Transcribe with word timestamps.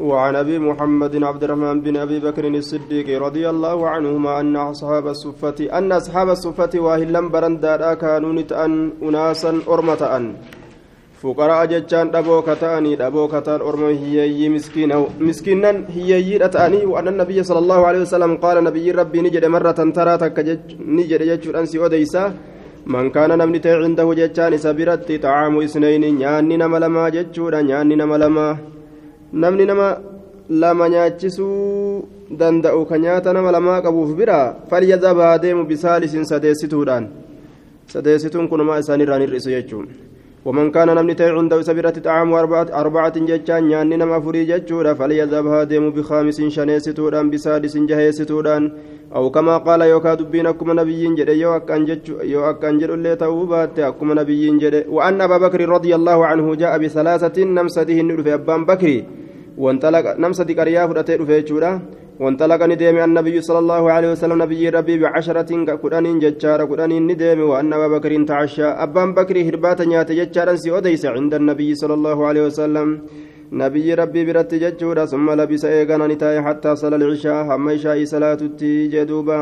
وعن 0.00 0.36
أبي 0.36 0.58
محمد 0.58 1.24
عبد 1.24 1.42
الرحمن 1.44 1.80
بن 1.80 1.96
أبي 1.96 2.18
بكر 2.20 2.44
الصديق 2.48 3.22
رضي 3.22 3.44
الله 3.50 3.88
عنهما 3.88 4.40
أن 4.40 4.56
أصحاب 4.56 5.06
الصفه 5.06 5.58
أن 5.78 5.92
أصحاب 5.92 6.28
الصفة 6.28 6.70
واهلا 6.74 7.20
برندا 7.28 7.94
كانوا 7.94 8.32
نتأن 8.32 8.72
اناسا 9.02 9.52
ارمة 9.68 10.02
فقراء 11.20 11.64
جتان 11.72 12.06
دبو 12.14 12.42
كتاني 12.48 12.92
دبو 13.02 13.24
كتان 13.32 13.60
ارمى 13.68 13.90
هيي 14.02 14.48
مسكين 14.48 14.92
أو 14.92 15.02
مسكينا 15.20 15.70
هيي 15.96 16.36
رتاني 16.42 16.80
وأن 16.86 17.08
النبي 17.08 17.38
صلى 17.48 17.58
الله 17.58 17.80
عليه 17.88 18.00
وسلم 18.06 18.32
قال 18.44 18.56
نبي 18.64 18.90
ربي 18.90 19.18
نجد 19.26 19.44
مرة 19.44 19.80
ترى 19.96 20.14
تك 20.22 20.38
نجد 20.98 21.20
يجد 21.30 21.54
انسي 21.60 21.78
وديسا 21.82 22.22
من 22.86 23.10
كان 23.10 23.30
نمني 23.38 23.60
عنده 23.82 24.06
جتان 24.20 24.52
سبرت 24.64 25.08
طعام 25.24 25.54
اثنين 25.66 26.04
نياني 26.14 26.56
نما 26.60 26.78
لما 26.84 27.04
جتشورا 27.14 27.60
نياني 27.66 27.94
نما 28.00 28.16
لما 28.22 28.48
namni 29.32 29.66
nama 29.66 29.88
lama 30.48 30.88
nyaachisuu 30.88 32.08
danda'u 32.30 32.84
ka 32.88 32.98
nyaata 32.98 33.32
nama 33.32 33.52
lamaa 33.52 33.80
qabuuf 33.82 34.16
bira 34.16 34.56
falyadhab 34.70 35.18
haa 35.18 35.38
deemu 35.38 35.64
bisaalisin 35.64 36.24
sadeessituudhaan. 36.24 37.08
Sadeessituun 37.88 38.48
kunumaa 38.48 38.78
isaanirraan 38.84 39.24
hir'isu 39.26 39.50
jechuun. 39.50 39.88
ومن 40.48 40.70
كان 40.70 40.88
نمني 40.88 41.14
تي 41.14 41.24
عنده 41.24 41.62
سبيرة 41.62 41.90
طعام 41.90 42.32
أربعة 42.32 42.68
أربعة 42.72 43.16
جتان 43.18 43.70
يعني 43.70 43.96
نما 43.96 44.20
فري 44.20 44.44
جتشورا 44.44 44.92
فليذهب 44.94 45.46
هادم 45.46 45.90
بخامس 45.90 46.38
شنيستودان 46.40 47.30
بسادس 47.30 47.76
جهيستودان 47.76 48.72
أو 49.16 49.30
كما 49.30 49.56
قال 49.58 49.80
يوكا 49.80 50.14
دبين 50.14 50.46
أكما 50.46 50.74
نبي 50.74 51.14
جد 51.18 51.28
يو 51.28 51.56
أكان 51.56 51.84
جتشو 51.84 52.14
يو 52.32 52.50
أكان 52.50 52.78
جد 52.78 52.90
اللي 52.90 53.16
توبات 53.16 53.78
أكما 53.78 54.14
نبي 54.14 54.58
جد 54.58 54.74
وأن 54.88 55.20
أبا 55.20 55.38
بكر 55.38 55.68
رضي 55.68 55.94
الله 55.94 56.26
عنه 56.26 56.54
جاء 56.54 56.78
بثلاثة 56.78 57.36
نمسده 57.44 58.00
النور 58.00 58.22
في 58.22 58.34
أبان 58.34 58.64
بكري 58.64 59.04
نمسة 59.58 60.48
قرية 60.58 60.86
فرأتي 60.86 61.14
رفيتشورا 61.20 61.72
وانطلق 62.22 62.62
ندم 62.72 62.96
النبي 63.08 63.36
صلى 63.48 63.60
الله 63.64 63.82
عليه 63.94 64.10
وسلم 64.12 64.42
نبي 64.44 64.62
ربي 64.76 64.94
بعشرة 65.02 65.50
كقرآن 65.68 66.06
ججار 66.22 66.60
قرآن 66.70 66.92
ندم 67.10 67.40
وأن 67.50 67.72
أبا 67.72 67.88
بكر 67.94 68.12
تعشى 68.30 68.68
أبان 68.84 69.08
بكر 69.18 69.36
هربات 69.48 69.80
نيات 69.90 70.10
ججارا 70.18 70.54
سيوديس 70.62 71.04
عند 71.16 71.32
النبي 71.40 71.70
صلى 71.80 71.94
الله 71.98 72.18
عليه 72.28 72.42
وسلم 72.48 72.88
نبي 73.62 73.88
ربي 74.00 74.22
برت 74.28 74.52
ججورا 74.62 75.04
ثم 75.12 75.26
لبس 75.38 75.64
إيغانا 75.64 76.06
نتاي 76.12 76.36
حتى 76.46 76.70
صلى 76.80 76.96
العشاء 77.00 77.38
هم 77.48 77.68
إشاء 77.68 77.98
صلاة 78.12 78.40
جدوبا 78.92 79.40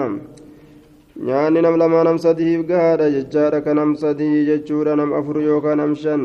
nyaanni 1.26 1.60
nam 1.64 1.76
lamaa 1.80 2.04
nam 2.04 2.18
sadiif 2.20 2.60
gahaadha 2.68 3.06
jechaadha 3.14 3.64
ka 3.64 3.72
nam 3.78 3.96
sadii 3.96 4.44
jechuudha 4.48 4.92
nam 5.00 5.16
afur 5.16 5.40
yookaan 5.40 5.80
nam 5.80 5.92
shan 5.96 6.22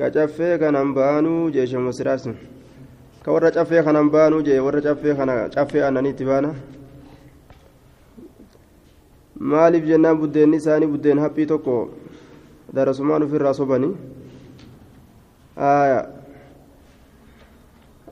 ka 0.00 0.08
caffee 0.10 0.56
kanan 0.58 0.94
baanuu 0.96 1.50
jeesha 1.52 1.76
masiraarsin 1.86 2.36
ka 3.24 3.28
warra 3.32 3.50
caffee 3.52 3.82
kanan 3.84 4.08
baanuu 4.10 4.40
jee 4.46 4.56
warra 4.66 4.80
caffee 4.80 5.14
kana 5.18 5.34
caffee 5.54 5.82
annaniitti 5.88 6.24
baana 6.24 6.54
maaliif 9.50 9.84
jennaan 9.90 10.16
buddeenni 10.20 10.56
isaanii 10.62 10.88
buddeen 10.92 11.18
haphii 11.24 11.46
tokko 11.52 11.74
darasumaan 12.74 13.22
ofirraa 13.28 13.52
sobanii 13.60 13.92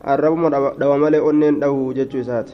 arrabuma 0.04 0.50
dhawa 0.80 0.98
malee 0.98 1.20
onneen 1.30 1.60
dhahuu 1.60 1.92
jechuu 1.98 2.20
isaati 2.20 2.52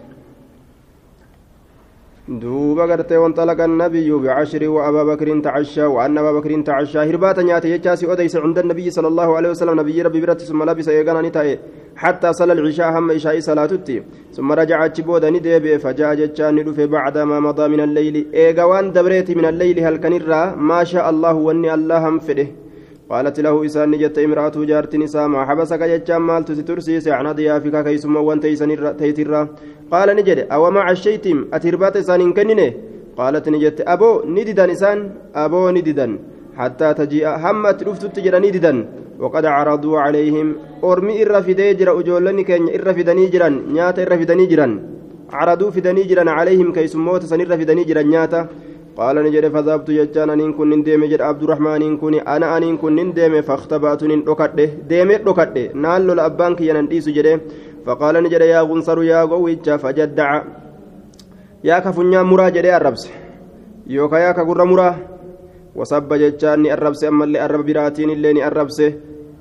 دوبا 2.28 2.84
غرتي 2.84 3.17
وانطلق 3.17 3.61
النبي 3.61 4.11
بعشر 4.12 4.69
وابا 4.69 5.03
بكر 5.05 5.41
تعشى 5.41 5.84
وان 5.84 6.19
ابا 6.19 6.33
بكر 6.33 6.61
تعشى 6.61 6.98
هربات 6.98 7.39
نياتي 7.39 7.70
يجاسي 7.70 8.06
اوديس 8.06 8.36
عند 8.36 8.58
النبي 8.58 8.91
صلى 8.91 9.08
الله 9.08 9.36
عليه 9.36 9.50
وسلم 9.50 9.81
نبي 9.81 10.03
ربي 10.03 10.20
برت 10.20 10.41
ثم 10.41 10.62
لبس 10.62 10.89
يغانا 10.89 11.28
نتاي 11.28 11.58
حتى 11.97 12.33
صلى 12.33 12.53
العشاء 12.53 12.98
هم 12.98 13.11
عشاء 13.11 13.41
صلاتتي 13.41 14.03
ثم 14.36 14.53
رجع 14.53 14.86
تشبودا 14.86 15.31
ندب 15.31 15.77
فجاء 15.77 16.14
جتان 16.14 16.55
ندف 16.56 16.81
بعد 16.81 17.19
ما 17.19 17.41
مضى 17.41 17.69
من 17.69 17.81
الليل 17.81 18.16
ايغوان 18.34 18.93
دبريت 18.93 19.31
من 19.38 19.44
الليل 19.44 19.76
هل 19.87 19.97
كنرا 19.97 20.43
ما 20.70 20.84
شاء 20.84 21.10
الله 21.10 21.34
وني 21.47 21.75
الله 21.75 22.09
هم 22.09 22.19
فده 22.19 22.47
قالت 23.10 23.41
له 23.41 23.54
إسان 23.66 23.91
نجت 23.91 24.19
امرأة 24.19 24.56
جارت 24.70 24.97
نساء 24.97 25.28
ما 25.28 25.44
حبسك 25.48 25.82
جتان 25.92 26.22
مال 26.28 26.44
تترسيس 26.44 27.09
عن 27.09 27.26
ضيافك 27.32 27.84
كيسما 27.84 28.20
وان 28.20 28.41
تيترا. 29.00 29.48
قال 29.92 30.09
نجد 30.16 30.38
أو 30.53 30.70
ما 30.70 30.81
عشيتم 30.81 31.38
أتربات 31.53 31.97
إسان 31.97 32.32
كننه 32.32 32.72
قالت 33.19 33.48
نجت 33.48 33.78
أبو 33.81 34.10
نددا 34.37 34.72
إسان؟ 34.72 34.98
أبو 35.34 35.70
نددا 35.76 36.19
حتى 36.56 36.88
تجيء 36.94 37.28
همت 37.44 37.78
رفت 37.82 38.04
تجرى 38.16 38.38
نددا 38.44 38.72
وقد 39.22 39.44
عرضوا 39.47 40.00
عليهم 40.04 40.47
أرمي 40.84 41.22
إرفدي 41.22 41.75
جرى 41.75 41.93
أجولني 42.00 42.44
كن 42.48 42.69
إرفدني 42.76 43.26
جرا 43.26 43.48
نياتا 43.48 44.03
إرفدني 44.03 44.47
جرا 44.47 44.69
عرضوا 45.32 45.70
فدني 45.70 46.03
جرا 46.03 46.31
عليهم 46.31 46.72
كيسموت 46.72 47.22
سن 47.31 47.41
إرفدني 47.41 47.84
جرا 47.84 48.03
نياتا. 48.03 48.41
قال 48.97 49.16
نجد 49.16 49.49
فذهبت 49.49 49.91
جتان 49.91 50.31
أن 50.31 50.53
كن 50.53 50.71
ندم 50.71 51.05
جد 51.05 51.21
عبد 51.21 51.43
الرحمن 51.43 51.82
إن 51.82 51.97
كن 51.97 52.15
أنا 52.15 52.59
أن 52.59 52.77
كن 52.77 52.97
ندم 52.97 53.43
فاختبأت 53.43 54.05
نن 54.05 54.25
دكته 54.25 54.65
ديمت 54.88 55.21
دكته 55.28 55.72
نال 55.75 56.10
الأبانك 56.10 56.60
يننديس 56.60 57.09
جده. 57.09 57.41
فقال 57.87 58.15
نجد 58.22 58.41
يا 58.41 58.60
غنصر 58.60 59.03
يا 59.03 59.22
غويتش 59.22 59.69
فجدع. 59.82 60.43
يا 61.65 61.78
كفنيا 61.78 62.22
مرا 62.22 62.49
جده 62.49 62.77
الربس 62.77 63.10
يوكا 63.87 64.16
يا 64.16 64.32
كغر 64.32 64.65
مرا. 64.65 64.91
وصب 65.75 66.15
جتان 66.15 66.66
الربس 66.66 67.05
أما 67.05 67.25
اللي 67.25 67.44
الرب 67.47 67.66
براتين 67.66 68.11
اللي 68.11 68.47
الربس 68.47 68.78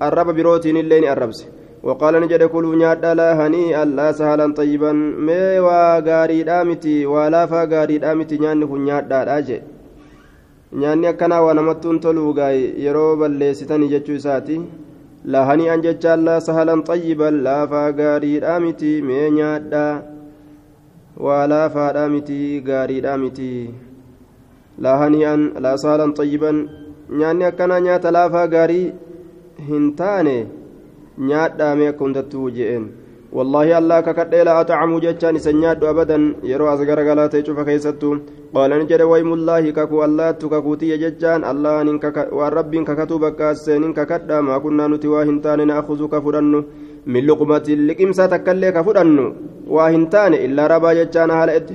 الرب 0.02 0.35
بروتين 0.35 0.78
اللي 0.78 1.14
الربس 1.14 1.40
وقال 1.84 2.14
نجد 2.22 2.44
كلوا 2.44 2.76
نيادا 2.76 3.14
لا 3.14 3.30
هنيئا 3.40 3.86
لا 3.86 4.12
سهلا 4.12 4.54
طيبا 4.54 4.92
مي 5.28 5.60
وغاري 5.60 6.44
دامتي 6.44 7.06
ولا 7.06 7.46
فغاري 7.46 7.98
دامتي 7.98 8.38
نياني 8.38 8.66
كن 8.66 8.82
نيادا 8.86 9.24
داجي 9.24 9.60
nyaanni 10.82 11.08
akkanaa 11.08 11.42
waa 11.46 11.54
namattuun 11.58 12.00
toluu 12.04 12.32
gaay 12.38 12.60
yeroo 12.84 13.16
balleessitanii 13.22 13.90
jechuu 13.92 14.16
isaati 14.20 14.56
lahanii 15.34 15.68
an 15.74 15.84
jechaan 15.86 16.24
laa 16.28 16.40
sahalan 16.46 16.82
xayyiban 16.88 17.36
laafaa 17.48 17.92
gaariidhaa 18.00 18.56
miti 18.64 18.94
mee 19.10 19.28
nyaadhaa 19.36 20.02
waa 21.26 21.44
laafaadhaa 21.54 22.08
miti 22.16 22.40
gaariidhaa 22.70 23.18
miti 23.26 23.52
lahanii 24.88 25.24
an 25.34 25.46
laa 25.66 25.76
sahalan 25.84 26.16
xayyiban 26.20 26.66
nyaanni 27.22 27.50
akkanaa 27.52 27.80
nyaata 27.90 28.16
laafaa 28.18 28.48
gaarii 28.56 28.88
hin 29.70 29.88
taane 30.02 30.38
nyaadhaame 31.18 31.88
akka 31.88 32.06
hundattuu 32.06 32.50
je'een 32.57 32.85
والله 33.38 33.78
الله 33.79 34.00
ككدي 34.07 34.44
لا 34.46 34.62
أطعم 34.62 34.91
جتان 35.06 35.38
سنياد 35.46 35.84
أبدا 35.84 36.18
يرو 36.51 36.66
أصغر 36.74 37.00
غلاتي 37.07 37.40
شوف 37.46 37.59
كيستو 37.68 38.09
قال 38.56 38.72
نجد 38.79 39.01
ويم 39.12 39.34
الله 39.38 39.63
ككو 39.78 39.97
الله 40.06 40.31
تككوتي 40.41 40.97
جتان 41.03 41.41
الله 41.52 41.75
ننكك 41.88 42.18
والرب 42.38 42.73
ككتو 42.88 43.16
بكاسين 43.23 43.94
ككدا 43.97 44.38
ما 44.47 44.57
كنا 44.63 44.85
نتواهن 44.91 45.41
تان 45.44 45.59
نأخذك 45.69 46.13
فرنو 46.23 46.59
من 47.13 47.23
لقمة 47.28 47.68
لقمسة 47.88 48.25
تكلي 48.34 48.69
كفرنو 48.75 49.25
واهن 49.75 50.03
تان 50.13 50.34
إلا 50.46 50.63
ربا 50.73 50.91
جتان 51.00 51.29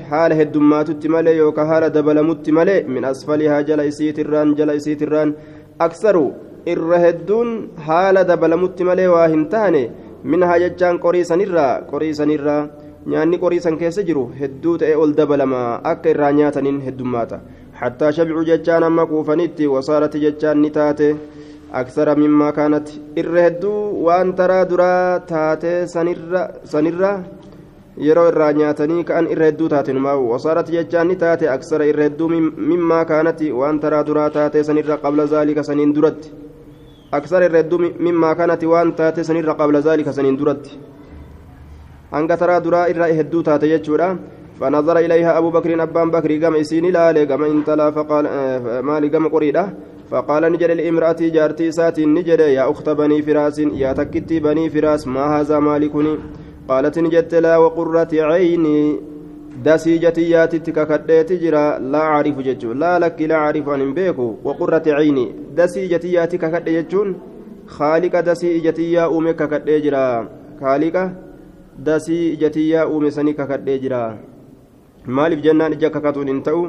حال 0.09 0.31
هدمات 0.39 0.89
التمالي 0.95 1.37
يوكا 1.41 1.65
حال 1.69 1.85
دبلمت 1.97 2.47
مالي 2.57 2.77
من 2.95 3.05
أسفلها 3.13 3.61
جل 3.69 3.81
إسيت 3.91 4.19
الران 4.25 4.49
جل 4.59 4.71
إسيت 4.79 5.03
الران 5.07 5.29
أكثر 5.87 6.17
الرهدون 6.73 7.49
حال 7.87 8.17
دبلمت 8.25 8.83
مالي 8.83 9.07
واهن 9.09 9.49
تاني 9.49 9.85
minhaa 10.25 10.59
jechaan 10.59 10.99
qorii 10.99 11.25
sanirraa 11.25 11.83
qorii 11.91 12.15
sanirraa 12.19 12.63
nyaanni 13.11 13.39
qorii 13.43 13.61
san 13.67 13.77
keessa 13.81 14.03
jiru 14.09 14.25
hedduu 14.41 14.75
ta'e 14.83 14.95
ol 15.03 15.13
dabalama 15.19 15.61
akka 15.91 16.11
irraa 16.13 16.31
nyaataniin 16.39 16.81
heddummaata 16.87 17.39
hattaa 17.81 18.11
shabicuu 18.17 18.45
jechaan 18.49 18.87
amma 18.89 19.05
quufanitti 19.11 19.71
wasaarati 19.75 20.23
jechaan 20.25 20.59
ni 20.63 20.71
taate 20.79 21.09
aksara 21.81 22.17
mimmaa 22.23 22.51
kaanatti 22.59 22.99
irra 23.23 23.45
hedduu 23.47 23.79
waan 24.09 24.35
taraa 24.41 24.65
duraa 24.73 25.21
taate 25.31 25.73
sanirra 25.93 27.13
yeroo 28.09 28.27
irraa 28.33 28.51
nyaatanii 28.59 29.07
ka'an 29.13 29.31
irra 29.37 29.53
hedduu 29.53 29.71
taate 29.77 29.97
numaa 30.01 30.17
wasaarati 30.33 30.77
jechaan 30.79 31.09
ni 31.13 31.21
taate 31.23 31.49
aksara 31.55 31.89
irra 31.93 32.11
hedduu 32.11 32.29
mimmaa 32.35 33.05
kaanatti 33.13 33.55
waan 33.63 33.81
taraa 33.87 34.05
duraa 34.11 34.29
taate 34.41 34.67
sanirra 34.73 35.01
qabla 35.07 35.31
zaalika 35.37 35.69
saniin 35.71 35.95
duratti 35.95 36.35
أكثر 37.15 37.47
الرد 37.47 37.75
مما 38.01 38.33
كانت 38.33 38.65
وان 38.65 38.97
تاتي 38.97 39.23
سنير 39.23 39.51
قبل 39.51 39.77
ذلك 39.77 40.11
سنين 40.11 40.37
درت 40.37 40.79
أنك 42.15 42.31
ترى 42.41 42.61
درا 42.61 42.85
إرى 42.91 43.21
هدو 43.21 43.41
تاتي 43.41 43.71
يجورا 43.71 44.19
فنظر 44.61 44.97
إليها 44.99 45.39
أبو 45.39 45.51
بكر 45.51 45.83
أبان 45.83 46.11
بكر 46.11 46.45
قام 46.45 46.55
إسيني 46.57 46.91
لا 46.91 47.25
قام 47.31 47.43
انتلا 47.45 47.91
فقال 47.91 48.25
مالي 48.83 49.09
قام 49.09 49.29
قريدة 49.29 49.65
فقال 50.11 50.43
نجد 50.53 50.71
الإمرأة 50.71 51.17
جارتي 51.21 51.73
ساتي 51.73 52.07
نجد 52.07 52.41
يا 52.41 52.71
أخت 52.71 52.89
بني 52.89 53.23
فراس 53.23 53.59
يا 53.59 53.93
تكتي 53.93 54.41
بني 54.41 54.71
فراس 54.71 55.07
ما 55.07 55.25
هذا 55.41 55.59
مالكني؟ 55.59 56.19
قالت 56.69 56.99
نجدت 56.99 57.35
لا 57.35 57.57
وقرة 57.57 58.09
عيني. 58.13 59.01
dasii 59.65 59.99
jatiyyaatitti 60.05 60.73
kakadheeti 60.73 61.39
jira 61.39 61.65
laa 61.79 62.11
cariifu 62.13 62.43
jechuun 62.51 62.79
laa 62.85 62.99
lakki 63.05 63.27
laa 63.33 63.47
cariifu 63.47 63.73
an 63.77 63.81
hin 63.85 63.97
beeku 63.99 64.29
waqurrati 64.45 64.95
ciini 65.01 65.27
dasii 65.61 65.89
jatiyyaatti 65.95 66.39
kakadhe 66.45 66.79
jechuun 66.79 67.17
haaliqa 67.77 68.23
dasii 68.23 68.57
ijatiyyaa 68.59 69.09
uume 69.11 69.35
kakadhee 69.35 69.81
jira. 69.81 70.27
Haaliqa 70.61 71.11
dasii 71.85 72.33
ijatiyyaa 72.33 72.87
uume 72.87 73.11
sanii 73.11 73.35
kakadhee 73.35 73.79
jira. 73.79 74.19
Maaliif 75.07 75.43
jennaan 75.43 75.73
ija 75.73 75.91
kakatuun 75.91 76.29
hin 76.29 76.43
ta'u? 76.43 76.63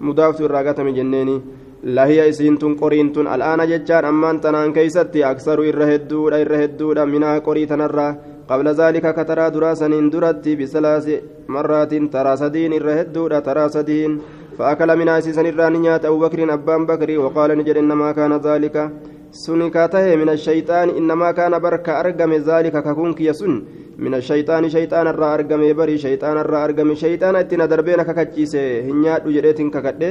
Mudaaftu 0.00 0.44
irraa 0.44 0.62
gatame 0.64 0.92
jenneeni. 0.92 1.42
Lahiya 1.84 2.26
isiintun 2.26 2.76
qoriintun 2.76 3.26
al'aana 3.26 3.66
jechaan 3.66 4.04
ammaan 4.10 4.40
tanaan 4.40 4.72
keeysatti 4.72 5.24
aksaru 5.24 5.64
irra 5.70 5.86
hedduudha 5.86 6.38
irra 6.44 6.60
hedduudha 6.62 7.06
minaa 7.06 7.40
qorii 7.40 7.66
tanarraa. 7.66 8.14
Taraa 8.48 9.50
duraa 9.54 9.74
saniin 9.74 10.12
duratti 10.12 10.56
bisalaasi 10.56 11.20
marraatiin 11.48 12.08
taraa 12.10 12.36
sadiin 12.36 12.72
irra 12.72 12.94
hedduudha 13.00 13.40
taraa 13.40 13.68
sadiin 13.68 14.22
فأكل 14.58 14.96
من 14.96 15.08
أسيسا 15.08 15.40
الراني 15.40 15.78
نيات 15.78 16.04
أبو 16.04 16.18
بكر 16.18 16.54
أبان 16.54 16.86
بكر 16.86 17.18
وقال 17.18 17.58
نجد 17.58 17.76
إنما 17.76 18.12
كان 18.12 18.32
ذلك 18.38 18.90
سنكاته 19.32 20.16
من 20.16 20.28
الشيطان 20.28 20.88
إنما 20.98 21.32
كان 21.32 21.58
برك 21.58 21.88
أرقم 21.88 22.32
ذلك 22.32 22.74
ككونك 22.86 23.20
يسن 23.20 23.52
من 23.98 24.14
الشيطان 24.14 24.68
شيطان 24.68 25.06
الرا 25.06 25.34
أرقم 25.34 25.72
بري 25.72 25.98
شيطان 25.98 26.36
الرا 26.38 26.64
أرقم 26.64 26.94
شيطان 26.94 27.36
اتنا 27.36 27.66
دربين 27.66 28.02
ككتشيسه 28.02 28.80
هنيات 28.80 29.26
وجريت 29.26 29.60
ككده. 29.74 30.10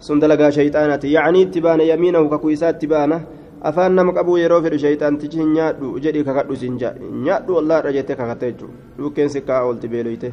سندلقا 0.00 0.50
شيطانة 0.50 1.00
يعني 1.04 1.42
اتبان 1.42 1.80
يمينه 1.80 2.28
ككويسات 2.28 2.82
تبانه 2.82 3.20
afaan 3.68 3.94
nama 3.98 4.12
qabuu 4.16 4.36
yeroo 4.42 4.60
fedhu 4.64 4.78
shayxaantichi 4.84 5.38
hin 5.42 5.52
nyaadhu 5.58 5.90
jedhii 6.06 6.24
kakadhu 6.28 6.56
sin 6.62 6.74
nyaadhu 7.26 7.56
wallaadha 7.58 7.92
jettee 7.96 8.16
kakatte 8.22 8.50
jechuudha 8.50 8.98
dhukkeen 8.98 9.30
sikkaa 9.34 9.60
oolti 9.68 9.92
beeloyte 9.92 10.32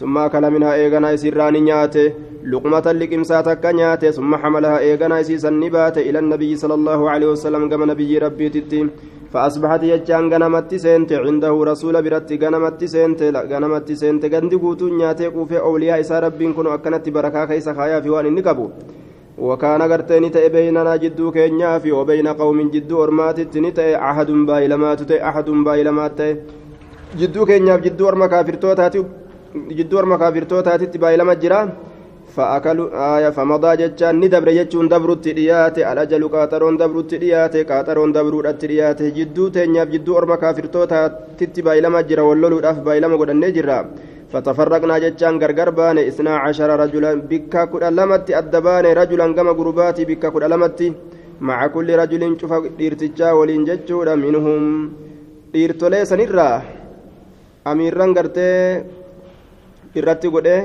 summa 0.00 0.24
akala 0.28 0.50
minhaa 0.54 0.76
eeganaa 0.84 1.12
isirraa 1.18 1.50
ni 1.56 1.60
nyaate 1.66 2.02
luqmatan 2.54 2.98
liqimsaa 3.02 3.42
takka 3.50 3.72
nyaate 3.80 4.12
summa 4.16 4.40
xamalahaa 4.44 4.80
eeganaa 4.88 5.20
isiisan 5.26 5.60
ni 5.60 5.70
baate 5.76 6.06
ila 6.08 6.24
nabiyyi 6.30 6.58
sala 6.62 6.78
allahu 6.80 7.08
alehi 7.12 7.30
wasalam 7.34 7.68
gama 7.74 7.92
nabiyyi 7.92 8.24
rabbiititti 8.26 8.88
فأصبحت 9.32 9.82
يجان 9.92 10.24
غنمت 10.32 10.74
سنت 10.84 11.10
عنده 11.24 11.54
رسول 11.70 11.94
برت 12.04 12.30
غنمت 12.42 12.80
سنت 12.94 13.20
غنمت 13.52 13.88
سنت 14.02 14.22
غندي 14.32 14.56
غوتو 14.62 14.86
نياتي 14.98 15.30
كوفي 15.34 15.58
أولياء 15.58 16.00
إسا 16.00 16.18
ربين 16.24 16.52
كنو 16.56 16.74
أكنت 16.74 17.08
بركة 17.14 17.44
كيس 17.50 17.68
خايا 17.68 18.00
في 18.00 18.10
وان 18.10 18.26
النقبو 18.26 18.66
وكان 19.37 19.81
غرتني 19.81 20.29
تأي 20.29 20.49
بيننا 20.49 20.95
جدو 20.95 21.31
كينيا 21.31 21.79
في 21.79 21.91
وبين 21.91 22.27
قوم 22.27 22.69
جدو 22.69 23.03
أرمات 23.03 23.39
تنتأي 23.53 23.95
أحد 23.95 24.29
بايلمات 24.31 24.99
تأي 25.09 25.19
أحد 25.29 25.49
بايلمات 25.49 26.17
تأي 26.17 26.37
جدو 27.19 27.45
كينيا 27.45 27.75
جدو 27.85 28.09
أرما 28.09 28.27
كافرتو 28.27 28.73
تاتي 28.73 29.03
جدو 29.77 29.99
أرما 29.99 30.17
كافرتو 30.17 30.59
تاتي 30.61 30.97
بايلمات 30.97 31.37
جرا 31.43 31.61
فأكلوا 32.35 33.17
آية 33.17 33.29
فمضى 33.29 33.71
جتان 33.81 34.15
ندبر 34.19 34.49
جتون 34.57 34.87
دبرت 34.93 35.27
دياتي 35.27 35.91
الأجل 35.91 36.23
قاطرون 36.33 36.77
دبرت 36.77 37.11
دياتي 37.15 37.63
قاطرون 37.63 38.11
دبرت 38.15 38.65
دياتي 38.65 39.09
جدو 39.17 39.47
تينيا 39.47 39.83
جدو 39.83 40.17
أرما 40.17 40.35
كافرتو 40.35 40.83
تاتي 40.91 41.61
بايلمات 41.61 42.05
جرا 42.09 42.21
ولولو 42.21 42.59
داف 42.65 42.77
بايلما 42.79 43.15
قدن 43.21 43.43
جرا 43.55 43.77
فتفرقنا 44.36 44.96
جتان 45.04 45.34
غرغر 45.42 45.70
بان 45.78 45.98
اثنا 46.10 46.32
عشر 46.44 46.70
رجلا 46.82 47.12
بكا 47.30 47.62
كد 47.70 47.84
لمت 47.98 48.28
الدبان 48.40 48.84
رجلا 49.00 49.26
كما 49.36 49.52
غرباتي 49.58 50.02
بكا 50.10 50.28
كد 50.34 50.44
لمت 50.52 50.80
مع 51.48 51.58
كل 51.74 51.88
رجل 52.02 52.22
شوف 52.40 52.52
ديرتجا 52.78 53.28
ولين 53.38 53.64
جچودا 53.68 54.14
منهم 54.24 54.62
ديرتولي 55.52 56.00
سنرا 56.10 56.48
أميران 57.70 58.10
غرتي 58.16 58.50
irratti 59.96 60.28
godhe 60.28 60.56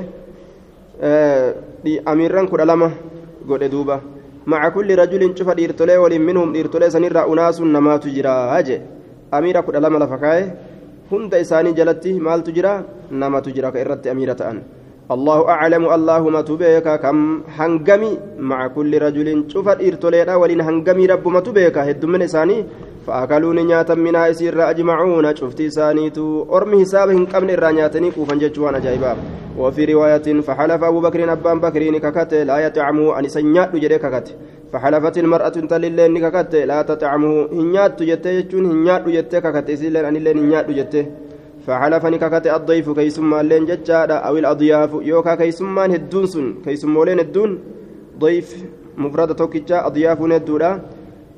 amiirran 2.05 2.47
kudha 2.51 2.65
lama 2.65 2.91
godhe 3.47 3.69
duuba 3.71 4.01
maca 4.45 4.71
kulli 4.75 4.95
rajulin 4.95 5.33
cufa 5.33 5.55
dhiirtolee 5.55 5.97
waliin 5.97 6.21
minhum 6.29 6.51
dhiirtolee 6.53 6.89
sanirraa 6.91 7.25
unaasun 7.31 7.71
namaatu 7.71 8.11
jira 8.11 8.61
je 8.67 8.81
amiira 9.31 9.63
kudha 9.63 9.79
lama 9.79 9.99
lafa 10.03 10.17
kaa'e 10.17 10.43
isaanii 11.45 11.73
jalatti 11.73 12.19
maaltu 12.19 12.51
jira? 12.51 12.83
Namatu 13.11 13.51
jira 13.55 13.71
ka 13.71 13.79
irratti 13.79 14.09
amiira 14.09 14.35
ta'an. 14.35 14.61
الله 15.15 15.39
أعلم 15.49 15.83
اللهم 15.97 16.35
تبيك 16.41 16.87
كم 17.03 17.17
هنجمي 17.57 18.11
مع 18.39 18.67
كل 18.67 18.91
رجل 19.01 19.27
شوف 19.51 19.67
إرتولينا 19.67 20.35
ولين 20.35 20.61
هنجمي 20.61 21.05
رب 21.05 21.27
ما 21.27 21.39
تبيك 21.39 21.77
هد 21.77 22.05
من 22.05 22.21
إساني 22.21 22.57
فأكلوا 23.07 23.53
نياتا 23.53 23.95
منها 23.95 24.27
يسير 24.27 24.69
أجمعون 24.69 25.35
شفت 25.35 25.61
سانيتو 25.61 26.25
أرمي 26.55 26.81
حسابهم 26.81 27.25
قبل 27.33 27.51
الرانياتني 27.51 28.11
كوفا 28.11 28.35
جتشوان 28.35 28.81
جايبا 28.81 29.15
وفي 29.57 29.85
رواية 29.93 30.27
فحلف 30.47 30.83
أبو 30.83 30.99
بكر 31.05 31.31
أبان 31.33 31.59
بكرين 31.59 31.97
ككت 31.97 32.33
لا 32.33 32.57
يطعمه 32.65 33.19
أن 33.19 33.27
سنيات 33.27 33.75
جري 33.75 33.97
ككت 33.97 34.27
فحلفت 34.73 35.17
المرأة 35.17 35.49
تللين 35.49 36.17
ككت 36.23 36.55
لا 36.55 36.81
تطعمه. 36.81 37.51
هنيات 37.51 38.03
جتة 38.03 38.39
جتشون 38.39 38.65
هنيات 38.65 39.03
جتة 39.09 39.39
ككت 39.39 39.69
إسيلين 39.69 40.05
أن 40.05 40.15
اللين 40.15 40.37
هنيات 40.37 40.71
جتة. 40.71 41.05
فحلفني 41.67 42.17
ككت 42.17 42.47
الضيف 42.47 42.89
كيسما 42.89 43.43
لين 43.43 43.65
جتشادا 43.65 44.15
أو 44.27 44.37
الأضياف. 44.37 44.91
يوكا 45.01 45.35
كيسمان 45.35 45.91
هدون 45.91 46.25
سن. 46.25 46.45
كيسمولين 46.65 47.19
هدون 47.19 47.59
ضيف 48.19 48.63
مفردة 48.97 49.33
توكيتشا 49.33 49.87
أضياف 49.87 50.21
ندودا. 50.21 50.81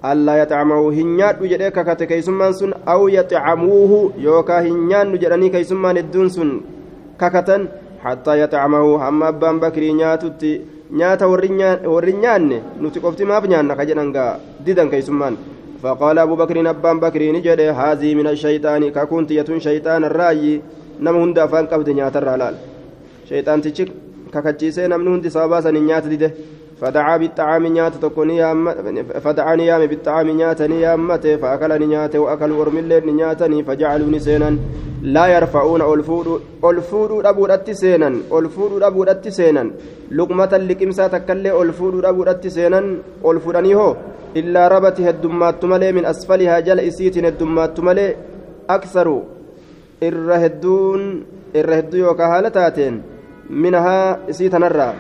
ألا 0.06 0.34
يطعمه. 0.42 0.90
هنيات 0.90 1.44
جدي 1.44 1.70
ككت 1.70 2.04
كيسمان 2.04 2.54
سن 2.54 2.72
أو 2.88 3.08
يطعموه. 3.08 4.14
يوكا 4.18 4.62
هنيان 4.62 5.18
جدني 5.18 5.50
كيسمان 5.50 5.98
هدون 5.98 6.30
سن. 6.30 6.62
ككتن 7.20 7.68
حتى 8.04 8.42
يطعمه. 8.42 9.10
هم 9.10 9.24
أبان 9.24 9.60
بكري 9.60 9.94
نياتوتي 9.94 10.62
نياتا 10.92 11.26
warri 11.26 12.14
nyaanne 12.14 12.58
nuti 12.80 13.00
qofti 13.00 13.26
maaf 13.26 13.48
nyaanna 13.48 13.76
ka 13.76 13.86
jedhan 13.86 14.12
gaa 14.12 14.40
didan 14.66 14.90
keeysummaan 14.90 15.38
فقال 15.84 16.20
أبو 16.20 16.36
بكر 16.36 16.70
أبان 16.70 17.00
بكر 17.00 17.22
نجد 17.32 17.60
هذه 17.60 18.16
من 18.16 18.28
الشيطان 18.28 18.90
ككنت 18.96 19.32
يتون 19.32 19.60
شيطان 19.60 20.04
الرأي 20.04 20.62
نم 21.00 21.16
هند 21.16 21.40
أفان 21.40 21.66
قبض 21.68 21.90
نيات 21.90 22.16
الرلال 22.16 22.56
شيطان 23.30 23.62
تشك 23.62 23.90
ككتشيسي 24.34 24.88
نم 24.88 25.08
هند 25.08 25.28
صاباسا 25.28 25.72
نيات 25.72 26.08
دده 26.08 26.32
فدعا 26.82 27.18
بالطعام 27.18 27.68
نيات 27.68 27.94
تكوني 28.04 28.40
فدعا 29.24 29.56
نيام 29.56 29.86
بالطعام 29.86 30.28
نياتني 30.30 30.82
يامته 30.82 31.36
فأكل 31.36 31.72
نياته 31.88 32.20
وأكل 32.20 32.52
ورم 32.52 32.78
نياتني 33.20 33.64
فجعلوني 33.64 34.20
سينا 34.20 34.58
لا 35.02 35.26
يرفعون 35.28 35.82
ألفود 35.82 36.42
ألفود 36.66 37.26
أبو 37.26 37.48
سينا 37.72 38.08
ألفود 38.38 38.84
أبو 38.84 39.06
سينا 39.30 39.72
لقمة 40.12 40.54
لكمسا 40.70 41.08
تكلي 41.08 41.62
ألفود 41.62 42.06
أبو 42.06 42.26
سينا 42.48 42.98
ألفودني 43.26 43.76
هو 43.76 43.96
إلا 44.36 44.68
ربت 44.68 45.02
هدمات 45.02 45.66
ملي 45.66 45.92
من 45.92 46.06
أسفلها 46.06 46.60
جل 46.60 46.80
إسيت 46.80 47.18
هدمات 47.18 47.80
ملي. 47.80 48.16
أكثر 48.70 49.08
الرهدون 50.04 51.02
الرهدو 51.56 51.98
يوكا 51.98 52.26
هالتاتين 52.26 53.02
منها 53.50 54.30
إسيت 54.30 54.56
نرى 54.56 54.94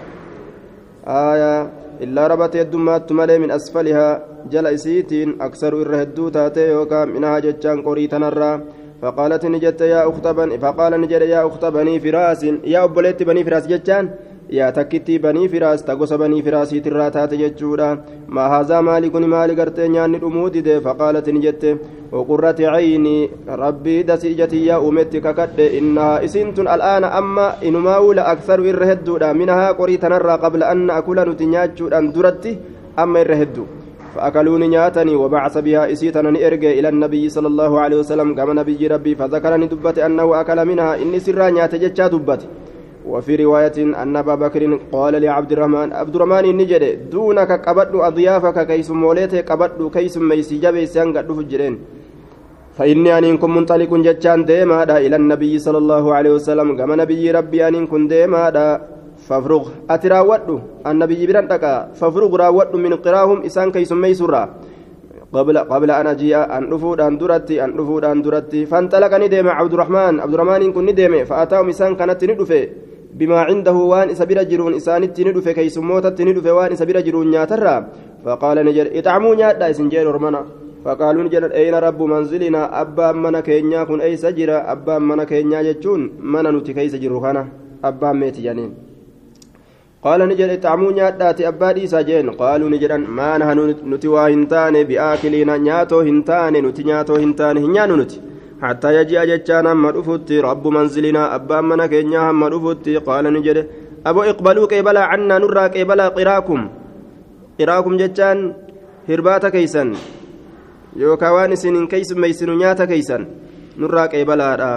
آية 1.08 1.70
إلا 2.02 2.28
ربت 2.28 2.56
هدمات 2.56 3.12
ملي 3.12 3.40
من 3.40 3.52
أسفلها 3.52 4.26
جل 4.52 4.68
إسيت 4.68 5.12
أكثر 5.42 5.74
الرهدو 5.82 6.30
تاتي 6.30 6.70
يوكا 6.70 7.06
منها 7.06 7.40
جتشان 7.40 7.82
قريت 7.82 8.16
نرى 8.16 8.62
فقالت 9.02 9.46
نجت 9.46 9.82
يا 9.82 10.10
أخت 10.10 10.28
بني 10.28 10.60
فقال 10.60 11.02
نجد 11.02 11.22
يا 11.22 11.48
أخت 11.48 11.66
فراس 12.04 12.44
يا 12.44 12.84
أبوليت 12.84 13.24
بني 13.24 13.44
فراس 13.44 13.68
جتشان 13.68 14.10
yaa 14.58 14.72
takkitti 14.78 15.20
banii 15.26 15.50
firaas 15.54 15.86
ta 15.88 15.96
gosa 16.00 16.18
banii 16.22 16.44
firaasiit 16.48 16.88
irraa 16.92 17.10
taate 17.18 17.42
jechuudha 17.42 17.90
maa 18.38 18.48
haazaa 18.54 18.82
maali 18.88 19.12
kun 19.16 19.28
maali 19.34 19.60
gartee 19.60 19.90
nyaanni 19.96 20.22
dhumuu 20.24 20.50
dide 20.56 20.80
faqaalat 20.88 21.28
ni 21.34 21.46
jette 21.48 21.78
وقرة 22.14 22.60
عيني 22.62 23.30
ربي 23.50 24.04
دسي 24.04 24.38
ijatiyyaa 24.38 24.80
uumetti 24.86 25.22
kakadhe 25.22 25.66
innahaa 25.78 26.22
isiin 26.22 26.54
tun 26.54 26.68
al'aana 26.68 27.10
amma 27.20 27.46
inumaa'uu 27.62 28.14
la 28.14 28.26
aksaru 28.34 28.68
irra 28.70 28.86
hedduudha 28.86 29.34
minahaa 29.34 29.74
qorii 29.80 29.98
tanarraa 29.98 30.38
qabla 30.44 30.70
anna 30.74 30.98
akula 31.02 31.26
nuti 31.26 31.50
nyaachuudhaan 31.54 32.14
duratti 32.14 32.60
amma 32.96 33.24
irra 33.26 33.40
heddu 33.42 33.66
فأكلوني 34.14 34.68
نياتني 34.68 35.16
وبعث 35.16 35.58
بها 35.58 35.92
إسيتنا 35.92 36.30
إرجع 36.48 36.72
إلى 36.80 36.90
النبي 36.90 37.30
صلى 37.30 37.48
الله 37.48 37.72
عليه 37.80 37.98
وسلم 37.98 38.36
كما 38.38 38.54
نبي 38.54 38.88
ربي 38.88 39.16
فذكرني 39.16 39.68
دبت 39.74 39.98
أنه 40.00 40.42
أكل 40.42 40.60
منها 40.66 41.02
إني 41.02 41.20
سرا 41.20 41.50
نيات 41.50 41.76
جتشا 41.76 42.08
دبت 42.14 42.42
وفي 43.06 43.36
رواية 43.36 43.78
أن 44.04 44.16
أبا 44.16 44.36
بكر 44.36 44.80
قال 44.92 45.14
لعبد 45.22 45.52
الرحمن 45.52 45.94
عبد 45.94 46.16
الرحمن 46.16 46.46
نجد 46.58 47.10
دونك 47.10 47.52
قبض 47.68 47.96
أضيافك 47.96 48.68
كيس 48.68 48.92
موليتك 48.92 49.52
قبض 49.52 49.92
كيس 49.92 50.18
ميسي 50.18 50.58
جبي 50.64 50.86
سيانك 50.86 51.18
دفجرين 51.28 51.76
فإني 52.78 53.18
أن 53.18 53.38
كن 53.38 53.52
منطلق 53.52 53.92
جتشان 53.94 54.46
ديما 54.46 54.84
إلى 54.84 55.16
النبي 55.16 55.54
صلى 55.60 55.78
الله 55.78 56.04
عليه 56.14 56.32
وسلم 56.38 56.78
كما 56.78 56.96
نبي 56.96 57.32
ربي 57.32 57.68
أن 57.68 57.88
كن 57.88 58.08
ديما 58.08 58.50
فافرغ. 59.28 59.64
أتراود 59.90 60.62
النبي 60.88 61.28
برندك 61.28 61.66
فافرغ 62.00 62.32
راود 62.36 62.76
من 62.76 62.94
قراهم 63.06 63.38
إسان 63.48 63.72
كيس 63.72 63.92
ميسورا 63.92 64.44
قبل 65.34 65.58
قبل 65.58 65.90
أن 65.92 66.08
أجيء 66.08 66.38
أن 66.58 66.64
رفود 66.74 67.00
أن 67.02 67.18
درتي 67.18 67.64
أن 67.64 67.78
رفود 67.80 68.04
أن 68.06 68.22
درتي. 68.22 68.66
فانطلقني 68.66 69.28
ديما 69.28 69.52
عبد 69.52 69.74
الرحمن. 69.74 70.14
عبد 70.20 70.34
الرحمن 70.34 70.74
كن 70.74 70.86
نديمه 70.86 71.24
فأتاهم 71.24 71.70
إسان 71.70 71.96
كانت 71.96 72.24
ندفه 72.24 72.64
بما 73.20 73.40
عنده 73.50 73.78
وان 73.92 74.10
سبيل 74.16 74.40
جرون 74.50 74.74
إسانت 74.80 75.16
ندفه 75.28 75.52
كيس 75.52 75.78
موتت 75.78 76.22
ندفه 76.22 76.54
وان 76.54 76.76
سبيل 76.76 76.98
جرون 77.04 77.28
نياترا. 77.32 77.76
فقال 78.26 78.58
نجر 78.66 78.88
اطعموا 78.98 79.36
نياتا 79.36 79.70
إسنجير 79.70 80.08
ورمنا 80.08 80.42
فقالوا 80.86 81.24
نجد 81.24 81.44
أين 81.44 81.76
رب 81.76 82.02
منزلنا؟ 82.02 82.82
أبا 82.82 83.12
من 83.12 83.40
كينيا 83.40 83.84
كن 83.84 84.02
أي 84.02 84.16
سجرا؟ 84.24 84.72
أبا 84.72 85.00
من 85.00 85.24
كينيا 85.24 85.62
جتشون 85.68 86.02
من 86.34 86.46
نتي 86.56 86.74
كيس 86.74 86.96
جروخانا 86.96 87.44
أبا 87.84 88.12
ميت 88.20 88.40
جنين 88.46 88.72
قال 90.04 90.22
نجد 90.30 90.52
تعمو 90.64 90.92
نياتاتي 90.92 91.48
أبا 91.48 91.72
ديسا 91.72 92.02
جين. 92.02 92.30
قالوا 92.30 92.70
نجد 92.70 92.92
ما 92.92 93.38
نحن 93.38 93.60
نتي 93.92 94.08
واهنتان 94.08 94.76
بآكلين 94.84 95.50
نياتو 95.66 96.00
هنتان 96.08 96.54
نتي 96.66 96.84
نياتو 96.84 97.16
هنتان 97.16 97.58
هنيانو 97.58 97.96
نتي 97.96 98.18
حتى 98.63 98.89
يجي 98.97 99.23
أجتشان 99.23 99.67
هم 99.67 99.87
رفوتي 99.87 100.41
رب 100.41 100.65
منزلنا 100.77 101.23
أبا 101.35 101.61
من 101.61 101.81
كينيا 101.93 102.21
هم 102.31 102.45
رفوتي 102.45 102.97
قال 103.07 103.25
نجد 103.35 103.59
أبو 104.07 104.21
اقبلوا 104.23 104.67
قبلا 104.73 105.03
عنا 105.11 105.37
نرى 105.43 105.65
قبلا 105.75 106.07
قراكم 106.17 106.61
قراكم 107.59 107.93
جتشان 108.01 108.39
هربات 109.09 109.45
كيسا 109.55 109.85
yookaan 110.99 111.35
waan 111.37 111.53
isinin 111.55 111.87
keessummeessinu 111.93 112.55
nyaata 112.59 112.87
keeysan 112.91 113.23
nurraa 113.81 114.09
qeebalaadha 114.13 114.71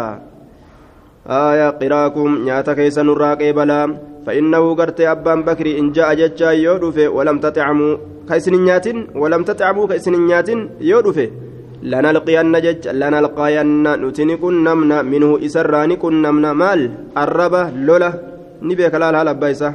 aayaa 1.38 1.72
qiraakum 1.82 2.30
nyaata 2.48 2.76
keessa 2.80 3.08
nurraa 3.10 3.36
qeebalaa 3.42 3.86
فإنه 4.26 4.76
قرت 4.76 5.02
أبان 5.02 5.40
بكر 5.44 5.68
إن 5.80 5.92
جاء 5.92 6.14
جتشا 6.14 6.50
يودف 6.66 6.98
ولم 7.18 7.38
تطعموا 7.40 7.98
كيسن 8.30 8.56
نياتين 8.64 8.98
ولم 9.22 9.44
تطعموا 9.44 9.88
كيسن 9.88 10.14
نياتين 10.28 10.60
يودف 10.82 11.18
لنلقين 11.93 12.53
جتش 12.65 12.85
لنلقين 13.01 13.69
نتني 14.03 14.35
كن 14.43 14.55
نمنا 14.67 14.99
منه 15.13 15.31
إسراني 15.47 15.97
كن 16.03 16.15
نمنا 16.25 16.51
مال 16.61 16.81
الربا 17.23 17.63
لولا 17.87 18.11
نبيك 18.69 18.95
لا 19.03 19.09
لا 19.15 19.21
لبايسة 19.29 19.71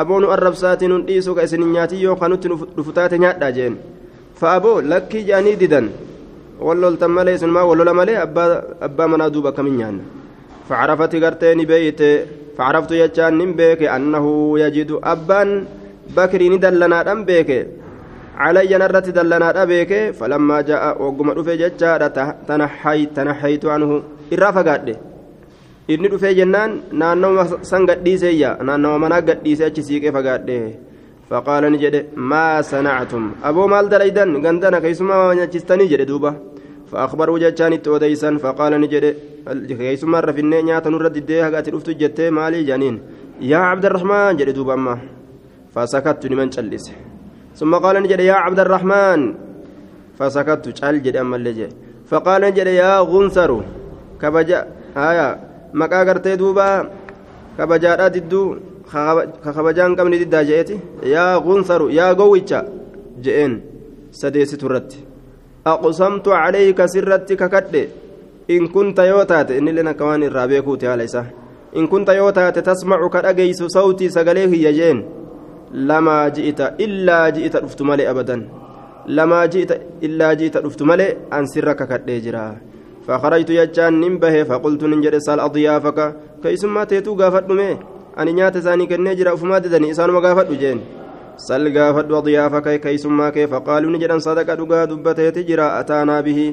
أبون 0.00 0.24
الرب 0.34 0.54
ساتين 0.62 0.92
إيسو 1.10 1.32
كيسن 1.38 1.62
نياتي 1.72 1.96
يو 2.04 2.16
خانوت 2.20 2.44
نفتات 2.78 3.12
نيات 3.22 3.42
جين 3.56 3.74
فأبو 4.40 4.72
لكي 4.90 5.20
جاني 5.28 5.54
ديدن 5.60 5.86
ولولتن 6.66 7.10
مالي 7.16 7.38
سنما 7.42 7.62
ولولا 7.68 7.92
مالي 7.98 8.14
أبا, 8.22 8.44
أبا 8.86 9.04
منا 9.10 9.28
دوبا 9.34 9.50
كمين 9.56 9.96
فعرفت 10.68 11.12
قرتين 11.22 11.60
بيت 11.70 12.00
فعرفت 12.58 12.90
يجان 13.02 13.32
نمبيك 13.40 13.82
أنه 13.96 14.24
يجد 14.62 14.90
أبان 15.12 15.50
بكري 16.16 16.48
ندلنا 16.48 16.98
أمبيك 17.12 17.50
علي 18.37 18.77
نرت 18.81 19.07
دلنا 19.09 19.63
أبيك 19.63 20.11
فلما 20.17 20.61
جاء 20.61 20.83
وقم 21.01 21.29
رفي 21.37 21.55
ججارة 21.61 22.17
تنحيت 22.47 23.09
تنحيت 23.15 23.63
عنه 23.65 23.89
إرافة 24.33 24.61
قاده 24.61 24.95
inni 25.93 26.07
dhufee 26.11 26.33
jennaan 26.39 26.71
naannoo 26.99 27.59
san 27.69 27.83
gadhiiseeyya 27.89 28.49
naannoo 28.67 28.95
manaa 29.03 29.21
gadhiisee 29.29 29.67
achi 29.69 29.83
siiqee 29.87 30.15
fagaadhe 30.17 30.57
فقال 31.29 31.63
نجد 31.73 31.95
ما 32.29 32.61
صنعتم 32.61 33.23
أبو 33.49 33.63
مال 33.67 33.89
دليدا 33.89 34.23
غندنا 34.45 34.79
كيسما 34.79 35.33
نجستني 35.33 35.85
جد 35.91 36.01
دوبا 36.11 36.31
فأخبروا 36.91 37.39
جتان 37.43 37.81
توديسا 37.81 38.29
فقال 38.43 38.73
نجد 38.81 39.05
كيسما 39.79 40.19
رفني 40.19 40.61
نياتا 40.61 40.89
نرد 40.89 41.17
الديها 41.17 41.49
قاتل 41.53 41.75
أفتو 41.75 41.91
جتة 42.01 42.29
مالي 42.29 42.63
جانين 42.69 42.95
يا 43.51 43.57
عبد 43.57 43.85
الرحمن 43.85 44.35
جد 44.39 44.49
دوبا 44.57 44.75
ما 44.75 44.95
فسكت 45.73 46.25
لمن 46.31 46.49
جلس 46.55 46.85
ثم 47.58 47.74
قال 47.74 48.02
نجد 48.02 48.20
يا 48.20 48.34
عبد 48.46 48.60
الرحمن 48.60 49.20
فسكت 50.18 50.68
جل 50.78 51.02
جد 51.02 51.16
أما 51.16 51.36
اللي 51.36 51.68
فقال 52.10 52.42
نجد 52.42 52.66
يا 52.66 53.00
غنثر 53.00 53.50
كبجا 54.22 54.60
آية 54.96 55.28
مكا 55.74 56.00
قرتي 56.06 56.36
دوبا 56.36 56.90
كبجا 57.58 58.08
ددو 58.14 58.42
kakabajaan 58.88 59.92
qabni 59.96 60.18
diddaa 60.18 60.44
je'eeti 60.48 60.80
yaa 61.04 61.40
gunsaru 61.40 61.90
yaa 61.92 62.14
gowwicha 62.14 62.64
je'een 63.20 63.62
sadeessitu 64.20 64.66
irratti 64.66 65.04
aqsamtu 65.72 66.30
calayka 66.30 66.88
sirratti 66.88 67.36
kakadhe 67.36 67.82
in 68.48 68.72
kunta 68.72 69.04
yoo 69.04 69.24
taate 69.24 69.58
innilleen 69.58 69.92
akka 69.92 70.04
waan 70.08 70.22
irraa 70.22 70.48
beekuuti 70.48 70.86
haala 70.86 71.04
isaa 71.04 71.26
in 71.72 71.88
kunta 71.88 72.14
yoo 72.14 72.32
taate 72.32 72.62
tasmacu 72.62 73.10
lamaa 75.72 76.30
ji'ita 76.30 76.72
illaa 76.78 77.30
ji'ita 77.36 77.60
dhuftu 77.64 77.84
malee 77.84 78.08
abadan 78.12 78.46
lamaa 79.06 79.46
ji'ita 79.52 79.80
illaa 80.08 80.34
ji'ita 80.40 80.64
dhuftu 80.64 80.84
malee 80.84 81.16
an 81.30 81.46
sirra 81.46 81.74
kakadhee 81.74 82.20
jira 82.26 82.48
فخرجت 83.08 83.50
يجان 83.50 84.00
نمبه 84.04 84.34
فقلت 84.44 84.82
ننجر 84.84 85.14
سال 85.18 85.40
أضيافك 85.40 85.98
كيسما 86.42 86.84
تيتو 86.84 87.16
غافت 87.20 87.44
isaanii 88.18 88.86
kennee 88.86 89.14
jira 89.14 89.34
ufumaa 89.34 89.60
didanii 89.60 89.90
isaanuma 89.94 90.20
gaafadhu 90.20 90.56
jeen 90.62 90.80
sal 91.36 91.70
gaafadhu 91.70 92.16
adiyaafa 92.16 92.60
kee 92.60 92.78
keeysummaa 92.84 93.30
kee 93.30 93.46
faqaaluu 93.52 93.90
ni 93.90 93.98
jedhan 94.02 94.20
sadaqa 94.20 94.56
dhugaa 94.60 94.86
dubbateeti 94.90 95.44
jira 95.50 95.66
ataanaa 95.80 96.22
bihi 96.22 96.46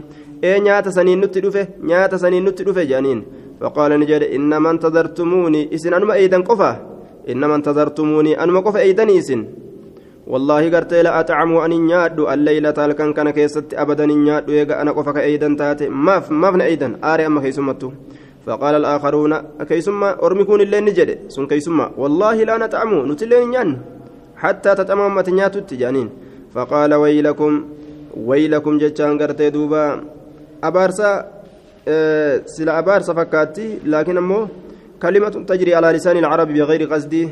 ee 0.43 0.60
nyaata 0.65 0.91
saniin 0.98 1.19
nutti 1.25 1.41
dhufe 1.45 1.63
nyaata 1.91 2.19
saniin 2.24 2.45
nutti 2.48 2.67
dhufe 2.67 2.86
jedhaniin 2.86 3.24
faqaala 3.62 3.98
ni 3.98 4.05
jedhe 4.12 4.27
innama 4.38 4.75
intazartumuuni 4.75 5.67
isin 5.77 5.98
innama 7.32 7.55
intazartumuuni 7.55 8.36
anuma 8.36 8.62
qofa 8.65 8.79
eeydanii 8.86 9.20
isin 9.24 9.44
والله 10.27 10.70
قرتي 10.74 11.01
لا 11.05 11.20
أطعم 11.20 11.58
أن 11.58 11.72
ينادو 11.72 12.25
الليلة 12.34 12.74
الكن 12.86 13.13
كان 13.13 13.29
كيست 13.29 13.74
أبدا 13.74 14.03
ينادو 14.03 14.53
يقى 14.53 14.82
أنا 14.82 14.91
قفك 14.91 15.17
أيدا 15.17 15.55
تاتي. 15.60 15.89
ما 15.89 16.17
ما 16.29 16.51
فن 16.51 16.62
أيدا. 16.62 16.98
آري 17.03 17.25
أما 17.25 17.41
كيسمتو. 17.46 17.91
فقال 18.46 18.75
الآخرون 18.82 19.34
كيسما 19.70 20.10
أرمكون 20.25 20.62
اللي 20.62 20.79
نجد. 20.82 21.29
سن 21.29 21.46
كيسما 21.46 21.91
والله 21.98 22.44
لا 22.44 22.58
نطعم 22.58 23.12
نتلين 23.12 23.53
ين 23.53 23.70
حتى 24.38 24.75
تتمام 24.75 25.15
متنيات 25.15 25.55
التجانين. 25.55 26.10
فقال 26.53 26.94
ويلكم 26.94 27.51
ويلكم 28.17 28.77
جتان 28.77 29.22
قرتي 29.22 29.50
دوبا. 29.50 30.01
أبارسا 30.63 31.25
أه 31.88 32.41
سلا 32.46 32.79
أبارسا 32.79 33.13
فكاتي. 33.13 33.86
لكن 33.86 34.17
أمو 34.17 34.48
كلمة 35.05 35.35
تجري 35.50 35.75
على 35.75 35.88
لسان 35.88 36.17
العرب 36.17 36.47
بغير 36.53 36.81
قصدي 36.93 37.29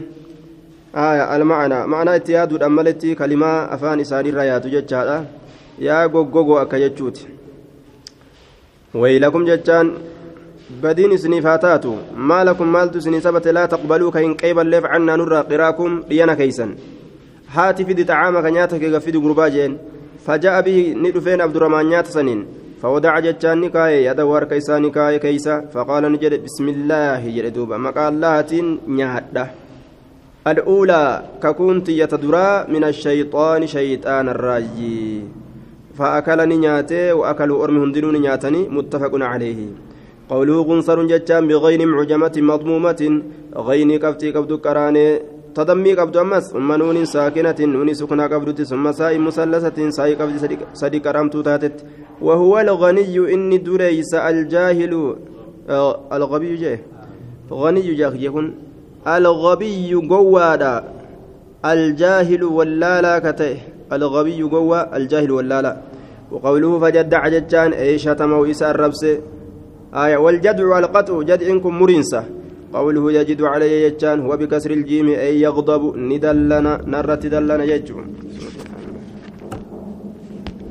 آية 0.96 1.36
المعنى. 1.36 1.88
معنى 1.88 2.15
اتياد 2.15 2.53
الأملتي 2.53 3.15
كلمة 3.15 3.51
أفان 3.74 4.00
إسان 4.00 4.25
الريات 4.25 4.68
جتشادا 4.68 5.25
يا 5.80 6.06
غوغو 6.06 6.58
أكا 6.62 6.77
جتشوت. 6.77 7.18
ويلكم 8.94 9.46
جتان 9.46 9.94
بدين 10.84 11.18
سنيف 11.18 11.46
هاتاتو 11.46 11.96
ما 12.30 12.44
لكم 12.44 12.68
مالت 12.74 12.98
سني 12.98 13.20
سبت 13.22 13.48
لا 13.48 13.65
تقبلوا 13.65 14.12
كإن 14.12 14.34
قيب 14.34 14.60
الليف 14.60 14.86
عنا 14.86 15.15
نرى 15.15 15.39
قراكم 15.50 16.03
لينا 16.10 16.34
كيسا 16.34 16.75
هاتي 17.56 17.86
في 17.86 18.03
طعامك 18.03 18.46
نياتك 18.46 18.84
غفيد 18.84 19.18
غرباجين 19.18 19.77
فجاء 20.25 20.62
به 20.62 20.94
ندفين 20.98 21.42
عبد 21.42 21.56
الرحمن 21.56 21.86
نيات 21.89 22.08
سنين. 22.08 22.62
فودع 22.84 23.20
جتان 23.20 23.62
نكاية 23.62 24.10
يدوار 24.10 24.44
كيسا 24.44 24.80
نكاية 24.80 25.18
كيسا 25.18 25.56
فقال 25.74 26.04
نجد 26.12 26.34
بسم 26.44 26.66
الله 26.75 27.20
يردوبا 27.38 27.78
مقال 27.78 28.13
الله 28.13 28.78
نياده 28.88 29.46
الأولى 30.52 31.04
ككنت 31.44 31.88
يتدرى 31.90 32.48
من 32.74 32.84
الشيطان 32.84 33.68
شيطان 33.68 34.30
الراجي 34.30 35.22
فأكلني 35.98 36.58
نياتي 36.58 37.12
وأكلوا 37.20 37.63
أرمي 37.63 37.80
هندنون 37.84 38.16
نياتني 38.22 38.62
متفق 38.75 39.13
عليه. 39.32 39.60
قوله 40.30 40.58
غنصر 40.68 41.00
جتان 41.12 41.48
بغين 41.48 41.82
معجمة 41.88 42.36
مضمومة 42.38 43.02
غين 43.68 43.90
كفتي 44.04 44.32
كبد 44.36 44.54
كراني 44.54 45.20
تدمي 45.56 45.96
كبد 45.96 46.18
أمس 46.18 46.44
ثم 46.52 47.04
ساكنة 47.06 47.60
نون 47.60 47.94
سكنة 47.94 48.28
كبد 48.28 48.63
ثم 48.63 48.86
ساء 48.92 49.13
مثلثة 49.28 49.78
ساء 49.90 50.13
كبد 50.20 50.36
سدي 50.74 51.00
كرامت 51.00 51.38
تاتت. 51.38 51.78
وهو 52.24 52.53
الغني 52.60 53.15
إني 53.34 53.58
دريس 53.58 54.13
الجاهل 54.13 54.94
الغبي 56.18 56.51
جاه 56.56 56.80
غني 57.51 57.88
جاه 58.00 58.13
يكون 58.25 58.48
الغبي 59.08 59.94
قوادا 59.94 60.75
الجاهل 61.65 62.44
ولالا 62.44 63.13
كته. 63.25 63.58
الغبي 63.94 64.39
قوى 64.44 64.80
الجاهل 64.98 65.32
ولالا. 65.32 65.74
وقوله 66.32 66.72
فجدع 66.80 67.27
ججان 67.27 67.72
اي 67.74 67.98
شتمه 68.03 68.51
إسا 68.51 68.72
الربسه 68.72 69.13
آية 70.03 70.18
والجدع 70.18 70.80
القطع 70.80 71.15
جدعنكم 71.30 71.74
مرنسة. 71.80 72.24
قوله 72.74 73.12
يجد 73.12 73.42
علي 73.42 73.84
يجان 73.84 74.20
هو 74.25 74.38
بكسر 74.38 74.72
الجيم 74.72 75.08
أي 75.10 75.42
يغضب 75.42 75.84
ندلنا 76.10 76.82
نرت 76.92 77.24
دلنا 77.34 77.63
يجو 77.63 77.98